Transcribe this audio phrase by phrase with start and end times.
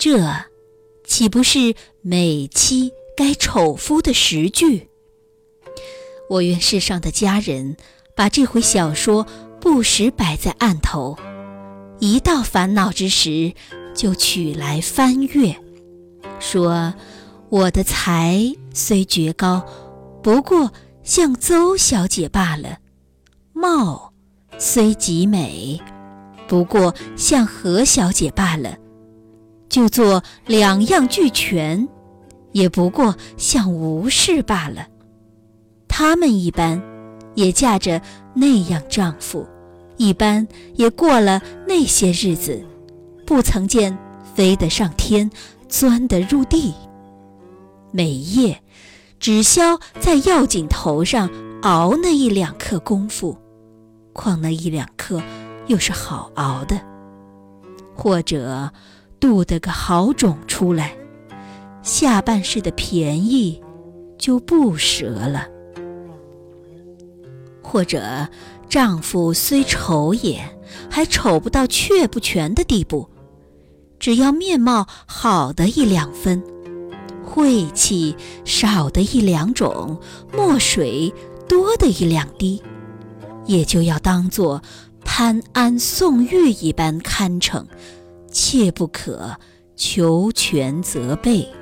[0.00, 0.34] 这
[1.04, 4.88] 岂不是美妻该丑夫的实句？
[6.30, 7.76] 我愿世上的家人
[8.16, 9.26] 把这回小说
[9.60, 11.18] 不时摆在案头，
[11.98, 13.52] 一到烦恼之时，
[13.94, 15.54] 就取来翻阅，
[16.38, 16.94] 说
[17.50, 18.40] 我的才
[18.72, 19.62] 虽绝高，
[20.22, 20.72] 不过
[21.02, 22.78] 像邹小姐罢了；
[23.52, 24.14] 貌
[24.56, 25.78] 虽极美，
[26.48, 28.78] 不过像何小姐罢了。
[29.70, 31.88] 就做两样俱全，
[32.52, 34.86] 也不过像无事罢了。
[35.88, 36.82] 他们一般
[37.34, 38.02] 也嫁着
[38.34, 39.46] 那样丈夫，
[39.96, 42.62] 一般也过了那些日子，
[43.24, 43.96] 不曾见
[44.34, 45.30] 飞得上天，
[45.68, 46.74] 钻得入地。
[47.92, 48.60] 每夜
[49.18, 51.30] 只消在药井头上
[51.62, 53.36] 熬那一两刻功夫，
[54.12, 55.22] 况那一两刻
[55.66, 56.80] 又是好熬的，
[57.94, 58.72] 或者
[59.20, 60.96] 度得个好种出来，
[61.82, 63.62] 下半世的便宜
[64.18, 65.46] 就不折了。
[67.62, 68.26] 或者，
[68.68, 70.42] 丈夫虽丑也，
[70.90, 73.08] 还丑不到却不全的地步。
[73.98, 76.42] 只要面貌好的一两分，
[77.22, 80.00] 晦气少的一两种，
[80.32, 81.12] 墨水
[81.46, 82.60] 多的一两滴，
[83.46, 84.62] 也就要当作
[85.04, 87.66] 潘安宋玉一般堪称，
[88.30, 89.36] 切不可
[89.76, 91.59] 求全责备。